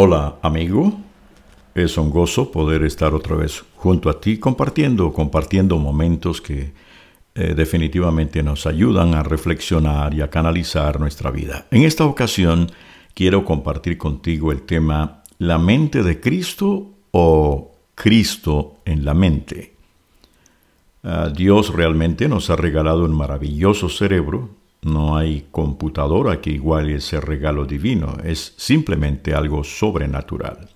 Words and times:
Hola 0.00 0.36
amigo, 0.42 0.92
es 1.74 1.98
un 1.98 2.10
gozo 2.10 2.52
poder 2.52 2.84
estar 2.84 3.14
otra 3.14 3.34
vez 3.34 3.64
junto 3.74 4.08
a 4.08 4.20
ti 4.20 4.38
compartiendo, 4.38 5.12
compartiendo 5.12 5.76
momentos 5.76 6.40
que 6.40 6.72
eh, 7.34 7.54
definitivamente 7.56 8.44
nos 8.44 8.64
ayudan 8.68 9.14
a 9.14 9.24
reflexionar 9.24 10.14
y 10.14 10.20
a 10.20 10.30
canalizar 10.30 11.00
nuestra 11.00 11.32
vida. 11.32 11.66
En 11.72 11.82
esta 11.82 12.04
ocasión 12.04 12.70
quiero 13.12 13.44
compartir 13.44 13.98
contigo 13.98 14.52
el 14.52 14.62
tema 14.62 15.24
¿La 15.38 15.58
mente 15.58 16.04
de 16.04 16.20
Cristo 16.20 16.90
o 17.10 17.72
Cristo 17.96 18.76
en 18.84 19.04
la 19.04 19.14
mente? 19.14 19.74
Ah, 21.02 21.28
Dios 21.28 21.74
realmente 21.74 22.28
nos 22.28 22.50
ha 22.50 22.54
regalado 22.54 23.04
un 23.04 23.16
maravilloso 23.16 23.88
cerebro 23.88 24.50
no 24.82 25.16
hay 25.16 25.46
computadora 25.50 26.40
que 26.40 26.50
iguale 26.50 26.96
ese 26.96 27.20
regalo 27.20 27.64
divino, 27.64 28.16
es 28.24 28.54
simplemente 28.56 29.34
algo 29.34 29.64
sobrenatural. 29.64 30.68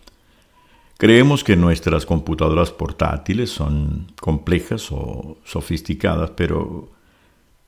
Creemos 0.99 1.43
que 1.43 1.57
nuestras 1.57 2.07
computadoras 2.07 2.71
portátiles 2.71 3.51
son 3.51 4.13
complejas 4.21 4.93
o 4.93 5.39
sofisticadas, 5.45 6.31
pero 6.31 6.91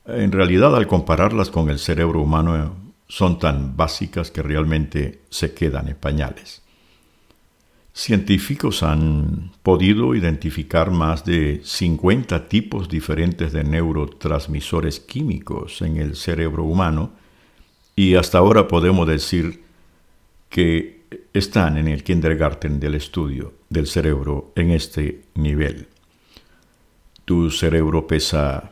en 0.05 0.31
realidad 0.31 0.75
al 0.75 0.87
compararlas 0.87 1.49
con 1.49 1.69
el 1.69 1.79
cerebro 1.79 2.21
humano 2.21 2.75
son 3.07 3.39
tan 3.39 3.75
básicas 3.75 4.31
que 4.31 4.41
realmente 4.41 5.23
se 5.29 5.53
quedan 5.53 5.89
en 5.89 5.95
pañales. 5.95 6.64
Científicos 7.97 8.83
han 8.83 9.51
podido 9.63 10.15
identificar 10.15 10.91
más 10.91 11.23
de 11.23 11.61
50 11.63 12.49
tipos 12.49 12.89
diferentes 12.89 13.53
de 13.53 13.63
neurotransmisores 13.63 14.99
químicos 14.99 15.81
en 15.81 15.95
el 15.95 16.17
cerebro 16.17 16.65
humano 16.65 17.13
y 17.95 18.15
hasta 18.15 18.39
ahora 18.39 18.67
podemos 18.67 19.07
decir 19.07 19.63
que 20.49 21.05
están 21.33 21.77
en 21.77 21.87
el 21.87 22.03
kindergarten 22.03 22.81
del 22.81 22.95
estudio 22.95 23.53
del 23.69 23.87
cerebro 23.87 24.51
en 24.57 24.71
este 24.71 25.21
nivel. 25.35 25.87
Tu 27.23 27.49
cerebro 27.49 28.07
pesa 28.07 28.71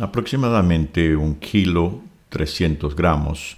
aproximadamente 0.00 1.14
un 1.14 1.36
kilo 1.36 2.00
300 2.30 2.96
gramos 2.96 3.56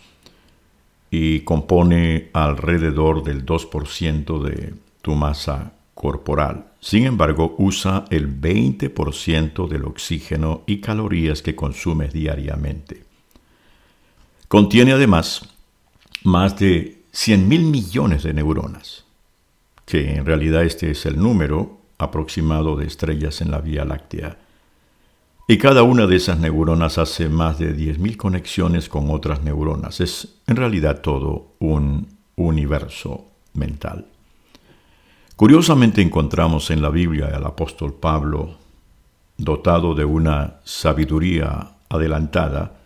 y 1.16 1.42
compone 1.42 2.30
alrededor 2.32 3.22
del 3.22 3.46
2% 3.46 4.42
de 4.42 4.74
tu 5.00 5.14
masa 5.14 5.74
corporal. 5.94 6.72
Sin 6.80 7.06
embargo, 7.06 7.54
usa 7.56 8.04
el 8.10 8.40
20% 8.40 9.68
del 9.68 9.84
oxígeno 9.84 10.64
y 10.66 10.80
calorías 10.80 11.40
que 11.40 11.54
consumes 11.54 12.12
diariamente. 12.12 13.04
Contiene 14.48 14.90
además 14.90 15.48
más 16.24 16.58
de 16.58 17.02
100 17.12 17.48
mil 17.48 17.62
millones 17.62 18.24
de 18.24 18.34
neuronas, 18.34 19.04
que 19.86 20.16
en 20.16 20.26
realidad 20.26 20.64
este 20.64 20.90
es 20.90 21.06
el 21.06 21.16
número 21.16 21.78
aproximado 21.96 22.74
de 22.74 22.86
estrellas 22.86 23.40
en 23.40 23.52
la 23.52 23.60
Vía 23.60 23.84
Láctea 23.84 24.36
y 25.46 25.58
cada 25.58 25.82
una 25.82 26.06
de 26.06 26.16
esas 26.16 26.38
neuronas 26.38 26.96
hace 26.96 27.28
más 27.28 27.58
de 27.58 27.76
10.000 27.76 28.16
conexiones 28.16 28.88
con 28.88 29.10
otras 29.10 29.42
neuronas. 29.42 30.00
Es 30.00 30.36
en 30.46 30.56
realidad 30.56 31.02
todo 31.02 31.54
un 31.58 32.08
universo 32.36 33.26
mental. 33.52 34.06
Curiosamente 35.36 36.00
encontramos 36.00 36.70
en 36.70 36.80
la 36.80 36.88
Biblia 36.88 37.30
al 37.34 37.44
apóstol 37.44 37.94
Pablo 37.94 38.56
dotado 39.36 39.94
de 39.94 40.04
una 40.04 40.60
sabiduría 40.64 41.72
adelantada 41.88 42.76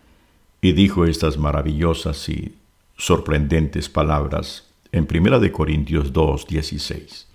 y 0.60 0.72
dijo 0.72 1.04
estas 1.04 1.38
maravillosas 1.38 2.28
y 2.28 2.56
sorprendentes 2.96 3.88
palabras 3.88 4.66
en 4.90 5.06
1 5.08 5.52
Corintios 5.52 6.12
2, 6.12 6.46
16. 6.46 7.28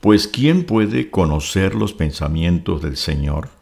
Pues 0.00 0.28
¿quién 0.28 0.64
puede 0.64 1.10
conocer 1.10 1.74
los 1.74 1.92
pensamientos 1.92 2.82
del 2.82 2.96
Señor? 2.96 3.59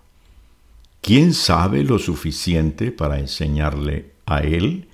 ¿Quién 1.00 1.32
sabe 1.32 1.84
lo 1.84 1.98
suficiente 1.98 2.92
para 2.92 3.18
enseñarle 3.18 4.12
a 4.26 4.40
Él? 4.40 4.88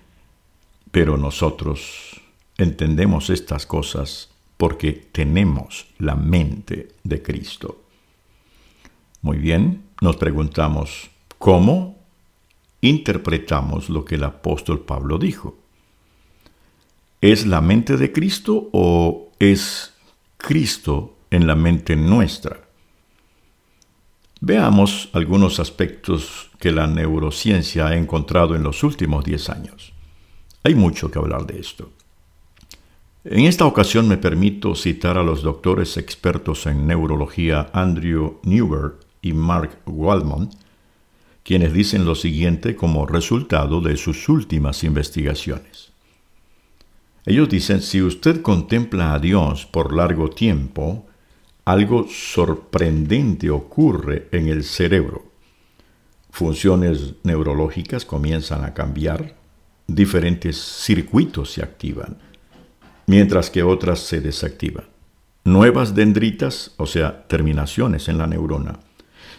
Pero 0.91 1.17
nosotros 1.17 2.21
entendemos 2.57 3.31
estas 3.31 3.67
cosas 3.67 4.31
porque 4.57 4.93
tenemos 4.93 5.87
la 5.99 6.15
mente 6.15 6.89
de 7.03 7.23
Cristo. 7.23 7.83
Muy 9.23 9.39
bien, 9.39 9.83
nos 10.01 10.17
preguntamos, 10.17 11.11
¿cómo 11.39 11.99
interpretamos 12.81 13.89
lo 13.89 14.05
que 14.05 14.17
el 14.17 14.25
apóstol 14.25 14.81
Pablo 14.81 15.19
dijo? 15.19 15.57
¿Es 17.21 17.47
la 17.47 17.63
mente 17.63 17.97
de 17.97 18.13
Cristo 18.13 18.69
o 18.73 19.33
es 19.39 19.95
Cristo 20.37 21.17
en 21.31 21.47
la 21.47 21.55
mente 21.55 21.97
nuestra? 21.97 22.64
Veamos 24.47 25.09
algunos 25.15 25.59
aspectos 25.59 26.51
que 26.59 26.71
la 26.71 26.87
neurociencia 26.87 27.87
ha 27.87 27.97
encontrado 27.97 28.55
en 28.55 28.63
los 28.63 28.83
últimos 28.83 29.25
10 29.25 29.49
años. 29.49 29.95
Hay 30.63 30.75
mucho 30.75 31.11
que 31.11 31.19
hablar 31.19 31.47
de 31.47 31.59
esto. 31.59 31.93
En 33.25 33.47
esta 33.47 33.65
ocasión 33.65 34.07
me 34.07 34.19
permito 34.19 34.75
citar 34.75 35.17
a 35.17 35.23
los 35.23 35.43
doctores 35.43 35.97
expertos 35.97 36.67
en 36.67 36.87
neurología 36.87 37.71
Andrew 37.73 38.41
Newberg 38.43 38.97
y 39.23 39.33
Mark 39.33 39.79
Waldman, 39.87 40.51
quienes 41.43 41.73
dicen 41.73 42.05
lo 42.05 42.15
siguiente 42.15 42.77
como 42.77 43.07
resultado 43.07 43.81
de 43.81 43.97
sus 43.97 44.29
últimas 44.29 44.85
investigaciones. 44.85 45.91
Ellos 47.25 47.49
dicen, 47.49 47.81
si 47.81 48.03
usted 48.03 48.43
contempla 48.43 49.15
a 49.15 49.19
Dios 49.19 49.65
por 49.65 49.97
largo 49.97 50.29
tiempo, 50.29 51.07
algo 51.65 52.07
sorprendente 52.09 53.51
ocurre 53.51 54.29
en 54.33 54.49
el 54.49 54.65
cerebro. 54.65 55.25
Funciones 56.31 57.15
neurológicas 57.23 58.05
comienzan 58.05 58.65
a 58.65 58.75
cambiar, 58.75 59.37
diferentes 59.87 60.59
circuitos 60.59 61.53
se 61.53 61.63
activan, 61.63 62.19
mientras 63.07 63.51
que 63.51 63.63
otras 63.63 64.01
se 64.01 64.21
desactivan. 64.21 64.85
Nuevas 65.45 65.95
dendritas, 65.95 66.73
o 66.77 66.87
sea, 66.87 67.27
terminaciones 67.29 68.09
en 68.09 68.19
la 68.19 68.27
neurona, 68.27 68.81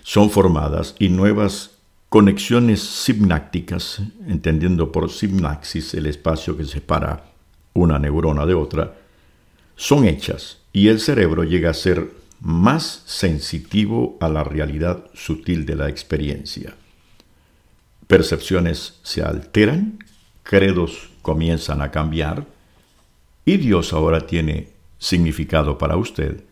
son 0.04 0.30
formadas 0.30 0.96
y 1.00 1.10
nuevas 1.10 1.72
conexiones 2.10 2.82
sinápticas, 2.82 4.02
entendiendo 4.28 4.92
por 4.92 5.12
sinapsis 5.12 5.94
el 5.96 6.06
espacio 6.06 6.56
que 6.56 6.64
separa 6.64 7.32
una 7.74 8.00
neurona 8.00 8.46
de 8.46 8.54
otra, 8.54 8.96
son 9.76 10.06
hechas 10.06 10.60
y 10.76 10.90
el 10.90 11.00
cerebro 11.00 11.46
llega 11.46 11.70
a 11.70 11.74
ser 11.74 12.12
más 12.42 13.04
sensitivo 13.06 14.18
a 14.20 14.28
la 14.28 14.44
realidad 14.44 15.06
sutil 15.14 15.66
de 15.66 15.78
la 15.78 15.88
experiencia. 15.88 16.76
Percepciones 18.08 19.00
se 19.02 19.24
alteran, 19.24 20.04
credos 20.44 21.12
comienzan 21.22 21.82
a 21.82 21.92
cambiar 21.92 22.46
y 23.46 23.56
Dios 23.56 23.94
ahora 23.94 24.28
tiene 24.28 24.68
significado 25.00 25.78
para 25.78 25.96
usted. 25.96 26.44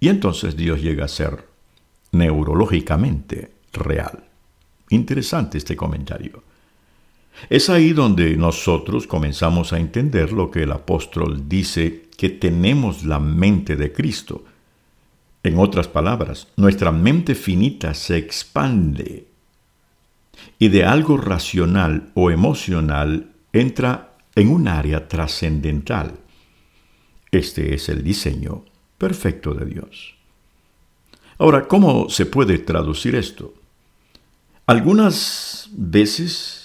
Y 0.00 0.10
entonces 0.10 0.54
Dios 0.54 0.82
llega 0.82 1.06
a 1.06 1.08
ser 1.08 1.46
neurológicamente 2.12 3.52
real. 3.72 4.22
Interesante 4.90 5.56
este 5.56 5.76
comentario. 5.76 6.42
Es 7.48 7.70
ahí 7.70 7.94
donde 7.94 8.36
nosotros 8.36 9.06
comenzamos 9.06 9.72
a 9.72 9.78
entender 9.78 10.30
lo 10.30 10.50
que 10.50 10.64
el 10.64 10.72
apóstol 10.72 11.48
dice 11.48 12.03
que 12.16 12.28
tenemos 12.28 13.04
la 13.04 13.18
mente 13.18 13.76
de 13.76 13.92
Cristo. 13.92 14.44
En 15.42 15.58
otras 15.58 15.88
palabras, 15.88 16.48
nuestra 16.56 16.92
mente 16.92 17.34
finita 17.34 17.94
se 17.94 18.16
expande 18.16 19.26
y 20.58 20.68
de 20.68 20.84
algo 20.84 21.16
racional 21.16 22.10
o 22.14 22.30
emocional 22.30 23.30
entra 23.52 24.16
en 24.34 24.48
un 24.48 24.68
área 24.68 25.06
trascendental. 25.06 26.18
Este 27.30 27.74
es 27.74 27.88
el 27.88 28.02
diseño 28.02 28.64
perfecto 28.98 29.54
de 29.54 29.66
Dios. 29.66 30.14
Ahora, 31.38 31.66
¿cómo 31.66 32.08
se 32.08 32.26
puede 32.26 32.58
traducir 32.58 33.14
esto? 33.16 33.54
Algunas 34.66 35.68
veces 35.72 36.64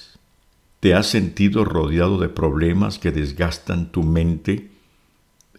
¿Te 0.80 0.94
has 0.94 1.08
sentido 1.08 1.66
rodeado 1.66 2.18
de 2.20 2.30
problemas 2.30 3.00
que 3.00 3.12
desgastan 3.12 3.92
tu 3.92 4.02
mente, 4.04 4.72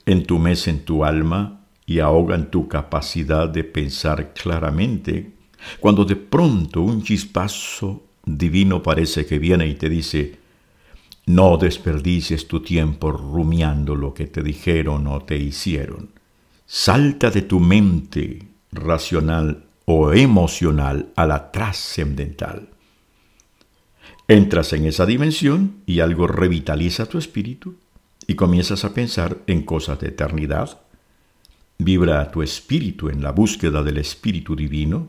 entumecen 0.07 0.85
tu 0.85 1.05
alma 1.05 1.61
y 1.87 2.01
ahogan 2.01 2.51
tu 2.51 2.69
capacidad 2.69 3.49
de 3.49 3.65
pensar 3.65 4.33
claramente? 4.33 5.33
Cuando 5.79 6.05
de 6.05 6.17
pronto 6.17 6.83
un 6.83 7.03
chispazo 7.03 8.05
divino 8.25 8.83
parece 8.83 9.27
que 9.27 9.39
viene 9.39 9.67
y 9.67 9.75
te 9.75 9.89
dice, 9.89 10.39
no 11.27 11.57
desperdicies 11.57 12.49
tu 12.49 12.61
tiempo 12.61 13.13
rumiando 13.13 13.95
lo 13.95 14.15
que 14.15 14.27
te 14.27 14.43
dijeron 14.43 15.07
o 15.07 15.21
te 15.21 15.37
hicieron. 15.37 16.11
Salta 16.67 17.31
de 17.31 17.43
tu 17.43 17.61
mente 17.61 18.49
racional 18.73 19.65
o 19.85 20.13
emocional 20.13 21.11
a 21.17 21.27
la 21.27 21.51
trascendental. 21.51 22.69
Entras 24.29 24.73
en 24.73 24.87
esa 24.87 25.07
dimensión 25.07 25.83
y 25.87 26.01
algo 26.01 26.29
revitaliza 26.29 27.07
tu 27.07 27.19
espíritu 27.19 27.77
y 28.27 28.35
comienzas 28.35 28.85
a 28.85 28.95
pensar 28.95 29.39
en 29.47 29.63
cosas 29.63 29.99
de 30.01 30.09
eternidad. 30.09 30.81
Vibra 31.79 32.31
tu 32.31 32.43
espíritu 32.43 33.09
en 33.09 33.23
la 33.23 33.33
búsqueda 33.33 33.83
del 33.83 33.99
espíritu 33.99 34.55
divino. 34.55 35.09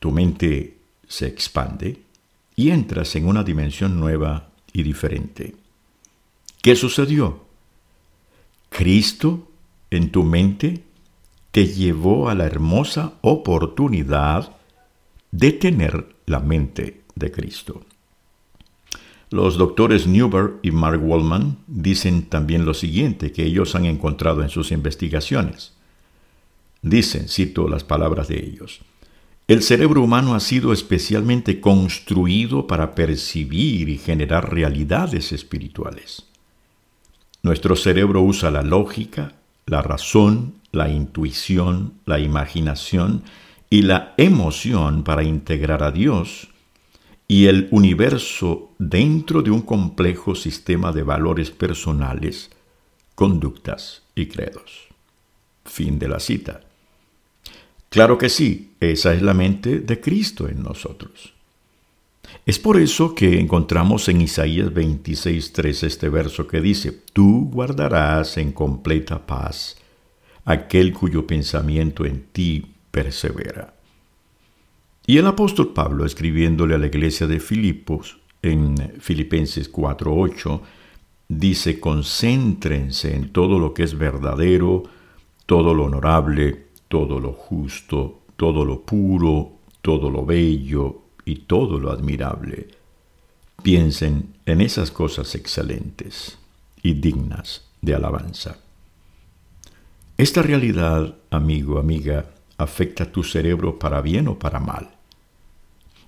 Tu 0.00 0.10
mente 0.10 0.78
se 1.06 1.26
expande 1.26 2.02
y 2.56 2.70
entras 2.70 3.14
en 3.16 3.26
una 3.26 3.42
dimensión 3.42 3.98
nueva 3.98 4.50
y 4.72 4.82
diferente. 4.82 5.54
¿Qué 6.60 6.76
sucedió? 6.76 7.44
Cristo 8.68 9.48
en 9.90 10.10
tu 10.10 10.24
mente 10.24 10.82
te 11.52 11.66
llevó 11.68 12.28
a 12.28 12.34
la 12.34 12.46
hermosa 12.46 13.12
oportunidad 13.20 14.56
de 15.30 15.52
tener 15.52 16.16
la 16.26 16.40
mente 16.40 17.02
de 17.14 17.30
Cristo. 17.30 17.84
Los 19.34 19.58
doctores 19.58 20.06
Newber 20.06 20.60
y 20.62 20.70
Mark 20.70 21.00
Wallman 21.02 21.56
dicen 21.66 22.22
también 22.22 22.64
lo 22.64 22.72
siguiente 22.72 23.32
que 23.32 23.44
ellos 23.44 23.74
han 23.74 23.84
encontrado 23.84 24.44
en 24.44 24.48
sus 24.48 24.70
investigaciones. 24.70 25.72
Dicen, 26.82 27.28
cito 27.28 27.68
las 27.68 27.82
palabras 27.82 28.28
de 28.28 28.38
ellos, 28.38 28.82
el 29.48 29.64
cerebro 29.64 30.02
humano 30.02 30.36
ha 30.36 30.38
sido 30.38 30.72
especialmente 30.72 31.60
construido 31.60 32.68
para 32.68 32.94
percibir 32.94 33.88
y 33.88 33.98
generar 33.98 34.54
realidades 34.54 35.32
espirituales. 35.32 36.26
Nuestro 37.42 37.74
cerebro 37.74 38.22
usa 38.22 38.52
la 38.52 38.62
lógica, 38.62 39.32
la 39.66 39.82
razón, 39.82 40.54
la 40.70 40.90
intuición, 40.90 41.94
la 42.06 42.20
imaginación 42.20 43.24
y 43.68 43.82
la 43.82 44.14
emoción 44.16 45.02
para 45.02 45.24
integrar 45.24 45.82
a 45.82 45.90
Dios 45.90 46.53
y 47.26 47.46
el 47.46 47.68
universo 47.70 48.72
dentro 48.78 49.42
de 49.42 49.50
un 49.50 49.62
complejo 49.62 50.34
sistema 50.34 50.92
de 50.92 51.02
valores 51.02 51.50
personales, 51.50 52.50
conductas 53.14 54.02
y 54.14 54.26
credos. 54.26 54.88
Fin 55.64 55.98
de 55.98 56.08
la 56.08 56.20
cita. 56.20 56.60
Claro 57.88 58.18
que 58.18 58.28
sí, 58.28 58.72
esa 58.80 59.14
es 59.14 59.22
la 59.22 59.34
mente 59.34 59.80
de 59.80 60.00
Cristo 60.00 60.48
en 60.48 60.62
nosotros. 60.62 61.32
Es 62.44 62.58
por 62.58 62.78
eso 62.78 63.14
que 63.14 63.40
encontramos 63.40 64.08
en 64.08 64.20
Isaías 64.20 64.68
26.3 64.68 65.84
este 65.84 66.08
verso 66.08 66.46
que 66.46 66.60
dice, 66.60 66.92
Tú 67.12 67.48
guardarás 67.50 68.36
en 68.36 68.52
completa 68.52 69.24
paz 69.26 69.76
aquel 70.44 70.92
cuyo 70.92 71.26
pensamiento 71.26 72.04
en 72.04 72.24
ti 72.32 72.66
persevera. 72.90 73.74
Y 75.06 75.18
el 75.18 75.26
apóstol 75.26 75.72
Pablo, 75.74 76.06
escribiéndole 76.06 76.74
a 76.74 76.78
la 76.78 76.86
iglesia 76.86 77.26
de 77.26 77.38
Filipos 77.38 78.18
en 78.42 78.94
Filipenses 79.00 79.70
4.8, 79.70 80.60
dice, 81.28 81.78
concéntrense 81.78 83.14
en 83.14 83.30
todo 83.30 83.58
lo 83.58 83.74
que 83.74 83.82
es 83.82 83.98
verdadero, 83.98 84.84
todo 85.46 85.74
lo 85.74 85.84
honorable, 85.84 86.68
todo 86.88 87.20
lo 87.20 87.32
justo, 87.32 88.22
todo 88.36 88.64
lo 88.64 88.82
puro, 88.82 89.58
todo 89.82 90.10
lo 90.10 90.24
bello 90.24 91.02
y 91.26 91.36
todo 91.40 91.78
lo 91.78 91.90
admirable. 91.90 92.68
Piensen 93.62 94.34
en 94.46 94.60
esas 94.62 94.90
cosas 94.90 95.34
excelentes 95.34 96.38
y 96.82 96.94
dignas 96.94 97.68
de 97.82 97.94
alabanza. 97.94 98.58
Esta 100.16 100.42
realidad, 100.42 101.14
amigo, 101.30 101.78
amiga, 101.78 102.30
afecta 102.56 103.10
tu 103.10 103.22
cerebro 103.22 103.78
para 103.78 104.00
bien 104.00 104.28
o 104.28 104.38
para 104.38 104.60
mal. 104.60 104.93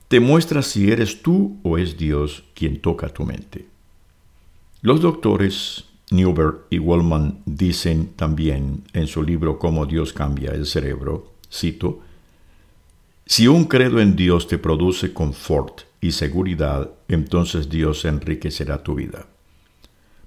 Te 0.09 0.21
muestra 0.21 0.63
si 0.63 0.91
eres 0.91 1.23
tú 1.23 1.59
o 1.63 1.79
es 1.79 1.97
Dios 1.97 2.45
quien 2.55 2.81
toca 2.81 3.09
tu 3.09 3.25
mente. 3.25 3.67
Los 4.83 5.01
doctores 5.01 5.85
Newberg 6.11 6.67
y 6.71 6.79
Wallman 6.79 7.41
dicen 7.45 8.13
también 8.15 8.85
en 8.93 9.09
su 9.09 9.23
libro 9.23 9.59
Cómo 9.59 9.87
Dios 9.87 10.13
cambia 10.13 10.53
el 10.53 10.67
cerebro, 10.67 11.33
cito, 11.53 12.01
Si 13.25 13.49
un 13.49 13.65
credo 13.65 14.01
en 14.01 14.15
Dios 14.15 14.47
te 14.47 14.59
produce 14.59 15.13
confort 15.13 15.81
y 16.01 16.13
seguridad, 16.13 16.91
entonces 17.09 17.69
Dios 17.69 18.05
enriquecerá 18.05 18.85
tu 18.85 18.95
vida. 18.95 19.27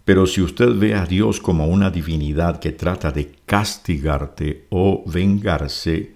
Pero 0.03 0.25
si 0.25 0.41
usted 0.41 0.75
ve 0.75 0.95
a 0.95 1.05
Dios 1.05 1.39
como 1.39 1.67
una 1.67 1.89
divinidad 1.89 2.59
que 2.59 2.73
trata 2.73 3.11
de 3.11 3.31
castigarte 3.45 4.65
o 4.69 5.03
vengarse, 5.05 6.15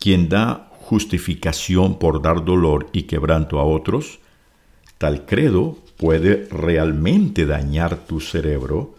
quien 0.00 0.28
da 0.28 0.67
justificación 0.88 1.98
por 1.98 2.22
dar 2.22 2.46
dolor 2.46 2.88
y 2.92 3.02
quebranto 3.02 3.60
a 3.60 3.64
otros, 3.64 4.20
tal 4.96 5.26
credo 5.26 5.76
puede 5.98 6.48
realmente 6.50 7.44
dañar 7.44 8.06
tu 8.06 8.20
cerebro 8.20 8.94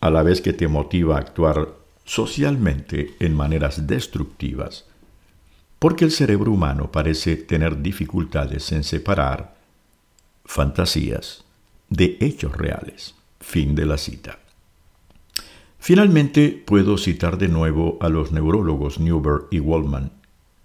a 0.00 0.10
la 0.10 0.24
vez 0.24 0.40
que 0.40 0.52
te 0.52 0.66
motiva 0.66 1.14
a 1.14 1.20
actuar 1.20 1.68
socialmente 2.04 3.14
en 3.20 3.36
maneras 3.36 3.86
destructivas, 3.86 4.84
porque 5.78 6.04
el 6.04 6.10
cerebro 6.10 6.50
humano 6.50 6.90
parece 6.90 7.36
tener 7.36 7.80
dificultades 7.80 8.72
en 8.72 8.82
separar 8.82 9.54
fantasías 10.44 11.44
de 11.88 12.16
hechos 12.18 12.56
reales. 12.56 13.14
Fin 13.38 13.76
de 13.76 13.86
la 13.86 13.96
cita. 13.96 14.40
Finalmente, 15.78 16.60
puedo 16.66 16.98
citar 16.98 17.38
de 17.38 17.46
nuevo 17.46 17.98
a 18.00 18.08
los 18.08 18.32
neurólogos 18.32 18.98
Newberg 18.98 19.46
y 19.50 19.60
Wallman, 19.60 20.10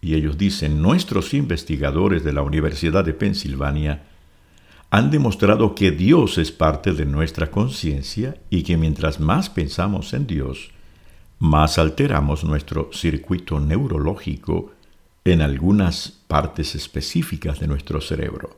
y 0.02 0.16
ellos 0.16 0.38
dicen, 0.38 0.82
nuestros 0.82 1.34
investigadores 1.34 2.24
de 2.24 2.34
la 2.34 2.42
Universidad 2.42 3.04
de 3.04 3.14
Pensilvania 3.14 4.04
han 4.90 5.12
demostrado 5.12 5.76
que 5.76 5.92
Dios 5.92 6.38
es 6.38 6.52
parte 6.52 6.94
de 6.94 7.06
nuestra 7.06 7.52
conciencia 7.52 8.38
y 8.50 8.64
que 8.64 8.78
mientras 8.78 9.20
más 9.20 9.50
pensamos 9.50 10.14
en 10.14 10.28
Dios, 10.28 10.72
más 11.40 11.78
alteramos 11.78 12.44
nuestro 12.44 12.90
circuito 12.94 13.60
neurológico 13.60 14.72
en 15.26 15.42
algunas 15.42 16.10
partes 16.28 16.74
específicas 16.76 17.60
de 17.60 17.68
nuestro 17.68 18.00
cerebro. 18.00 18.58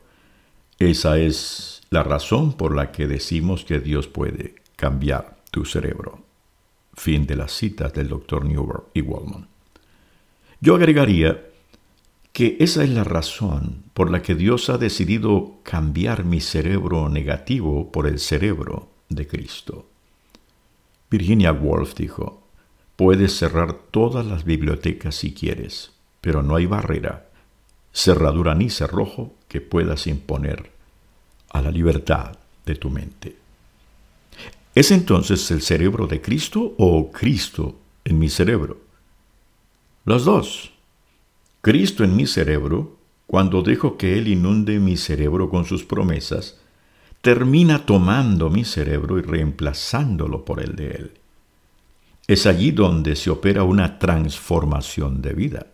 Esa 0.78 1.18
es 1.18 1.82
la 1.90 2.02
razón 2.02 2.52
por 2.52 2.74
la 2.74 2.92
que 2.92 3.06
decimos 3.06 3.64
que 3.64 3.80
Dios 3.80 4.06
puede 4.06 4.54
cambiar 4.76 5.36
tu 5.50 5.64
cerebro. 5.64 6.20
Fin 6.94 7.26
de 7.26 7.36
las 7.36 7.52
citas 7.52 7.92
del 7.92 8.08
Dr. 8.08 8.44
Newberg 8.44 8.84
y 8.94 9.00
Wallman. 9.00 9.48
Yo 10.60 10.74
agregaría 10.74 11.46
que 12.32 12.58
esa 12.60 12.84
es 12.84 12.90
la 12.90 13.02
razón 13.02 13.84
por 13.94 14.10
la 14.10 14.20
que 14.22 14.34
Dios 14.34 14.68
ha 14.68 14.76
decidido 14.76 15.54
cambiar 15.62 16.24
mi 16.24 16.40
cerebro 16.40 17.08
negativo 17.08 17.90
por 17.90 18.06
el 18.06 18.18
cerebro 18.18 18.88
de 19.08 19.26
Cristo. 19.26 19.86
Virginia 21.10 21.52
Woolf 21.52 21.94
dijo, 21.94 22.42
puedes 22.96 23.36
cerrar 23.36 23.72
todas 23.90 24.26
las 24.26 24.44
bibliotecas 24.44 25.14
si 25.14 25.32
quieres, 25.32 25.92
pero 26.20 26.42
no 26.42 26.56
hay 26.56 26.66
barrera, 26.66 27.30
cerradura 27.92 28.54
ni 28.54 28.68
cerrojo 28.68 29.34
que 29.48 29.62
puedas 29.62 30.06
imponer 30.06 30.70
a 31.48 31.62
la 31.62 31.70
libertad 31.70 32.36
de 32.66 32.76
tu 32.76 32.90
mente. 32.90 33.36
¿Es 34.74 34.90
entonces 34.90 35.50
el 35.50 35.62
cerebro 35.62 36.06
de 36.06 36.20
Cristo 36.20 36.74
o 36.76 37.10
Cristo 37.10 37.78
en 38.04 38.18
mi 38.18 38.28
cerebro? 38.28 38.89
Los 40.10 40.24
dos. 40.24 40.72
Cristo 41.60 42.02
en 42.02 42.16
mi 42.16 42.26
cerebro, 42.26 42.96
cuando 43.28 43.62
dejo 43.62 43.96
que 43.96 44.18
Él 44.18 44.26
inunde 44.26 44.80
mi 44.80 44.96
cerebro 44.96 45.48
con 45.48 45.64
sus 45.64 45.84
promesas, 45.84 46.58
termina 47.20 47.86
tomando 47.86 48.50
mi 48.50 48.64
cerebro 48.64 49.20
y 49.20 49.22
reemplazándolo 49.22 50.44
por 50.44 50.60
el 50.60 50.74
de 50.74 50.90
Él. 50.90 51.12
Es 52.26 52.46
allí 52.46 52.72
donde 52.72 53.14
se 53.14 53.30
opera 53.30 53.62
una 53.62 54.00
transformación 54.00 55.22
de 55.22 55.32
vida. 55.32 55.66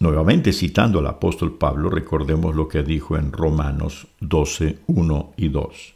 Nuevamente 0.00 0.52
citando 0.52 0.98
al 0.98 1.06
apóstol 1.06 1.58
Pablo, 1.58 1.90
recordemos 1.90 2.56
lo 2.56 2.66
que 2.66 2.82
dijo 2.82 3.16
en 3.16 3.30
Romanos 3.30 4.08
12, 4.18 4.80
1 4.88 5.34
y 5.36 5.48
2. 5.48 5.94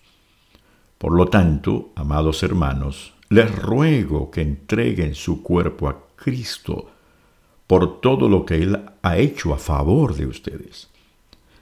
Por 0.97 1.13
lo 1.13 1.27
tanto, 1.27 1.91
amados 1.97 2.45
hermanos, 2.45 3.15
les 3.31 3.53
ruego 3.53 4.31
que 4.31 4.43
entreguen 4.43 5.17
su 5.17 5.43
cuerpo 5.43 5.89
a 5.89 6.05
Cristo 6.15 6.92
por 7.73 8.03
todo 8.03 8.29
lo 8.29 8.45
que 8.45 8.57
Él 8.57 8.79
ha 9.01 9.17
hecho 9.17 9.55
a 9.55 9.57
favor 9.57 10.15
de 10.15 10.27
ustedes. 10.27 10.91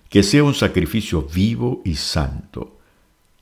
Que 0.09 0.25
sea 0.25 0.43
un 0.43 0.55
sacrificio 0.55 1.23
vivo 1.23 1.83
y 1.85 1.95
santo, 1.95 2.79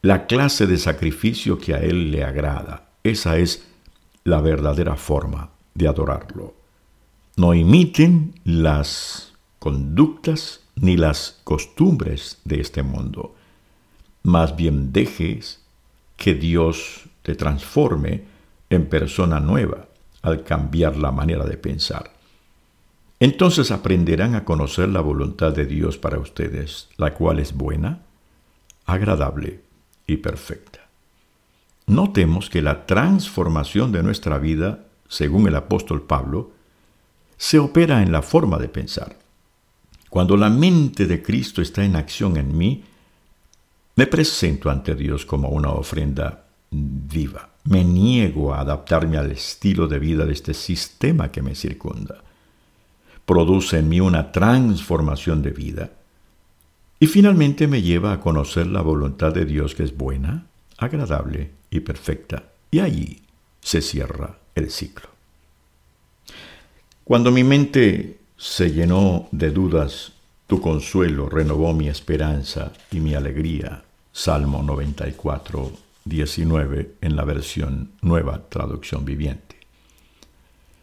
la 0.03 0.27
clase 0.27 0.67
de 0.67 0.77
sacrificio 0.77 1.57
que 1.57 1.73
a 1.73 1.79
Él 1.79 2.11
le 2.11 2.25
agrada. 2.25 2.91
Esa 3.03 3.39
es 3.39 3.67
la 4.25 4.43
verdadera 4.43 4.97
forma 4.97 5.49
de 5.73 5.89
adorarlo. 5.89 6.57
No 7.37 7.55
imiten 7.55 8.35
las 8.45 9.33
conductas 9.59 10.61
ni 10.77 10.99
las 10.99 11.41
costumbres 11.45 12.37
de 12.45 12.61
este 12.61 12.83
mundo. 12.83 13.35
Más 14.25 14.57
bien 14.57 14.93
dejes 14.93 15.63
que 16.19 16.35
Dios 16.35 17.05
te 17.23 17.35
transforme 17.35 18.25
en 18.69 18.91
persona 18.91 19.41
nueva 19.41 19.87
al 20.21 20.45
cambiar 20.45 20.99
la 20.99 21.13
manera 21.13 21.47
de 21.47 21.57
pensar. 21.57 22.18
Entonces 23.21 23.71
aprenderán 23.71 24.35
a 24.35 24.45
conocer 24.45 24.89
la 24.89 25.01
voluntad 25.01 25.53
de 25.53 25.67
Dios 25.67 25.99
para 25.99 26.19
ustedes, 26.19 26.89
la 26.97 27.15
cual 27.15 27.41
es 27.41 27.53
buena, 27.53 28.03
agradable 28.87 29.61
y 30.07 30.17
perfecta. 30.19 30.81
notemos 31.87 32.51
que 32.51 32.61
la 32.61 32.85
transformación 32.85 33.93
de 33.93 34.03
nuestra 34.03 34.39
vida, 34.39 34.85
según 35.09 35.49
el 35.49 35.57
apóstol 35.57 36.03
Pablo, 36.03 36.53
se 37.39 37.59
opera 37.59 38.03
en 38.03 38.13
la 38.13 38.21
forma 38.21 38.59
de 38.59 38.69
pensar. 38.69 39.17
Cuando 40.11 40.37
la 40.37 40.51
mente 40.51 41.07
de 41.07 41.23
Cristo 41.23 41.63
está 41.63 41.85
en 41.85 41.97
acción 41.97 42.37
en 42.37 42.57
mí, 42.57 42.85
me 43.97 44.07
presento 44.07 44.71
ante 44.71 44.95
Dios 44.95 45.25
como 45.25 45.49
una 45.49 45.71
ofrenda 45.71 46.45
viva. 46.71 47.49
Me 47.65 47.85
niego 47.85 48.55
a 48.55 48.61
adaptarme 48.61 49.17
al 49.17 49.33
estilo 49.33 49.89
de 49.89 49.99
vida 49.99 50.25
de 50.25 50.33
este 50.33 50.55
sistema 50.55 51.31
que 51.31 51.43
me 51.43 51.55
circunda. 51.55 52.23
Produce 53.29 53.77
en 53.77 53.91
mí 53.91 54.01
una 54.01 54.33
transformación 54.33 55.43
de 55.43 55.51
vida 55.51 55.91
y 56.99 57.09
finalmente 57.09 57.69
me 57.69 57.83
lleva 57.83 58.15
a 58.15 58.21
conocer 58.21 58.67
la 58.69 58.81
voluntad 58.81 59.35
de 59.35 59.45
Dios 59.45 59.75
que 59.75 59.83
es 59.83 59.95
buena, 59.95 60.47
agradable 60.79 61.51
y 61.69 61.81
perfecta. 61.81 62.45
Y 62.71 62.79
allí 62.79 63.21
se 63.61 63.83
cierra 63.83 64.39
el 64.55 64.71
ciclo. 64.71 65.11
Cuando 67.05 67.31
mi 67.31 67.45
mente 67.45 68.19
se 68.39 68.73
llenó 68.73 69.29
de 69.31 69.51
dudas, 69.51 70.13
tu 70.47 70.63
consuelo 70.63 71.29
renovó 71.29 71.75
mi 71.75 71.91
esperanza 71.91 72.73
y 72.91 73.01
mi 73.01 73.13
alegría. 73.15 73.83
Salmo 74.11 74.63
94, 74.63 75.71
19 76.07 76.95
en 77.03 77.15
la 77.15 77.25
versión 77.27 77.91
Nueva 78.01 78.49
Traducción 78.49 79.05
Viviente. 79.05 79.58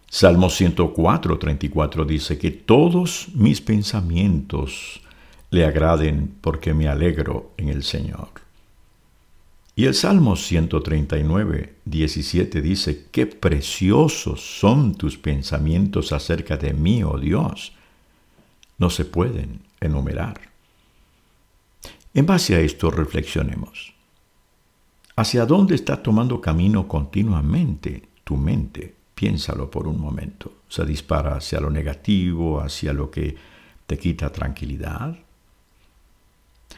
Salmo 0.09 0.49
104, 0.49 1.37
34 1.37 2.05
dice 2.05 2.37
que 2.37 2.51
todos 2.51 3.27
mis 3.33 3.61
pensamientos 3.61 5.01
le 5.49 5.65
agraden 5.65 6.35
porque 6.41 6.73
me 6.73 6.87
alegro 6.87 7.51
en 7.57 7.69
el 7.69 7.83
Señor. 7.83 8.29
Y 9.75 9.85
el 9.85 9.93
Salmo 9.93 10.37
139, 10.37 11.75
17 11.83 12.61
dice, 12.61 13.07
qué 13.11 13.25
preciosos 13.25 14.59
son 14.59 14.95
tus 14.95 15.17
pensamientos 15.17 16.13
acerca 16.13 16.55
de 16.55 16.73
mí, 16.73 17.03
oh 17.03 17.17
Dios. 17.17 17.73
No 18.77 18.89
se 18.89 19.03
pueden 19.03 19.59
enumerar. 19.81 20.39
En 22.13 22.25
base 22.25 22.55
a 22.55 22.61
esto 22.61 22.89
reflexionemos. 22.89 23.93
¿Hacia 25.17 25.45
dónde 25.45 25.75
está 25.75 26.01
tomando 26.01 26.39
camino 26.39 26.87
continuamente 26.87 28.07
tu 28.23 28.37
mente? 28.37 28.94
Piénsalo 29.15 29.71
por 29.71 29.87
un 29.87 29.99
momento. 29.99 30.51
¿Se 30.67 30.85
dispara 30.85 31.37
hacia 31.37 31.61
lo 31.61 31.69
negativo, 31.69 32.59
hacia 32.59 32.93
lo 32.93 33.09
que 33.09 33.35
te 33.87 33.97
quita 33.97 34.31
tranquilidad? 34.31 35.17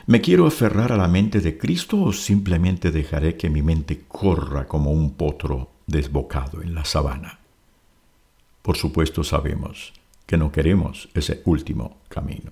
¿Me 0.06 0.22
quiero 0.22 0.46
aferrar 0.46 0.92
a 0.92 0.98
la 0.98 1.08
mente 1.08 1.42
de 1.42 1.58
Cristo 1.58 2.02
o 2.02 2.14
simplemente 2.14 2.92
dejaré 2.92 3.36
que 3.36 3.50
mi 3.50 3.62
mente 3.62 4.04
corra 4.08 4.68
como 4.68 4.92
un 4.92 5.16
potro 5.16 5.72
desbocado 5.88 6.62
en 6.62 6.76
la 6.76 6.86
sabana? 6.86 7.40
Por 8.62 8.78
supuesto 8.78 9.24
sabemos 9.24 9.94
que 10.26 10.38
no 10.38 10.52
queremos 10.52 11.10
ese 11.14 11.42
último 11.46 11.98
camino. 12.10 12.52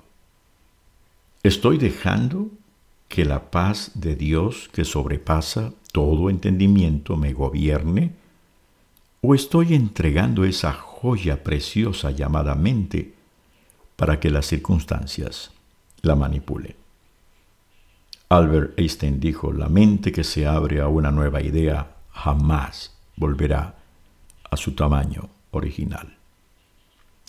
¿Estoy 1.43 1.77
dejando 1.77 2.49
que 3.07 3.23
la 3.23 3.51
paz 3.51 3.91
de 3.93 4.15
Dios 4.15 4.69
que 4.73 4.83
sobrepasa 4.83 5.73
todo 5.91 6.29
entendimiento 6.29 7.17
me 7.17 7.33
gobierne? 7.33 8.13
¿O 9.27 9.33
estoy 9.33 9.73
entregando 9.73 10.43
esa 10.43 10.71
joya 10.71 11.43
preciosa 11.43 12.11
llamada 12.11 12.53
mente 12.53 13.15
para 13.95 14.19
que 14.19 14.29
las 14.29 14.45
circunstancias 14.45 15.49
la 16.03 16.15
manipulen? 16.15 16.75
Albert 18.29 18.77
Einstein 18.77 19.19
dijo, 19.19 19.51
la 19.51 19.67
mente 19.67 20.11
que 20.11 20.23
se 20.23 20.45
abre 20.45 20.79
a 20.79 20.89
una 20.89 21.09
nueva 21.09 21.41
idea 21.41 21.95
jamás 22.11 22.95
volverá 23.15 23.73
a 24.51 24.57
su 24.57 24.75
tamaño 24.75 25.27
original. 25.49 26.15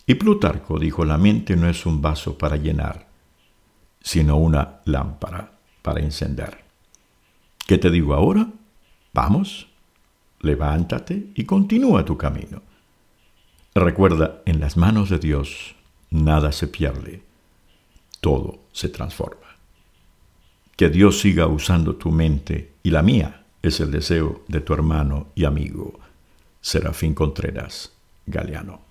Y 0.07 0.17
Plutarco 0.17 0.79
dijo, 0.79 1.03
la 1.07 1.17
mente 1.17 1.57
no 1.57 1.67
es 1.67 1.87
un 1.87 2.03
vaso 2.03 2.37
para 2.37 2.57
llenar, 2.57 3.07
sino 4.03 4.37
una 4.37 4.81
lámpara 4.85 5.51
para 5.81 6.01
encender. 6.01 6.63
¿Qué 7.67 7.79
te 7.79 7.91
digo 7.91 8.13
ahora? 8.13 8.49
Vamos, 9.15 9.69
levántate 10.47 11.33
y 11.35 11.45
continúa 11.45 12.05
tu 12.05 12.17
camino. 12.17 12.63
Recuerda, 13.75 14.41
en 14.47 14.61
las 14.61 14.79
manos 14.79 15.11
de 15.11 15.19
Dios 15.19 15.75
nada 16.11 16.53
se 16.53 16.69
pierde, 16.69 17.23
todo 18.21 18.61
se 18.73 18.89
transforma. 18.89 19.47
Que 20.77 20.89
Dios 20.89 21.21
siga 21.21 21.47
usando 21.47 21.97
tu 21.97 22.11
mente 22.11 22.73
y 22.83 22.91
la 22.91 23.03
mía 23.03 23.45
es 23.63 23.81
el 23.81 23.91
deseo 23.91 24.45
de 24.49 24.61
tu 24.61 24.73
hermano 24.73 25.29
y 25.35 25.45
amigo 25.45 25.99
Serafín 26.61 27.15
Contreras 27.15 27.93
Galeano. 28.27 28.86